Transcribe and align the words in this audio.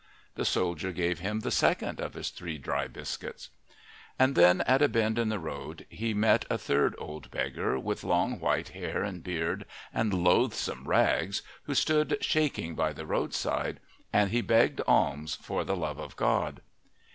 The 0.33 0.45
soldier 0.45 0.91
gave 0.91 1.19
him 1.19 1.41
the 1.41 1.51
second 1.51 1.99
of 1.99 2.15
his 2.15 2.31
three 2.31 2.57
dry 2.57 2.87
biscuits. 2.87 3.51
And 4.17 4.33
then, 4.33 4.61
at 4.61 4.81
a 4.81 4.87
bend 4.89 5.19
in 5.19 5.29
the 5.29 5.37
road, 5.37 5.85
he 5.89 6.11
met 6.15 6.43
a 6.49 6.57
third 6.57 6.95
old 6.97 7.29
beggar, 7.29 7.77
with 7.77 8.03
long 8.03 8.39
white 8.39 8.69
hair 8.69 9.03
and 9.03 9.23
beard 9.23 9.63
and 9.93 10.11
loathsome 10.11 10.87
rags, 10.87 11.43
who 11.65 11.75
stood 11.75 12.17
shaking 12.19 12.73
by 12.73 12.93
the 12.93 13.05
roadside, 13.05 13.79
and 14.11 14.31
he 14.31 14.41
begged 14.41 14.81
alms 14.87 15.35
for 15.35 15.63
the 15.63 15.77
love 15.77 15.99
of 15.99 16.15
God. 16.15 16.61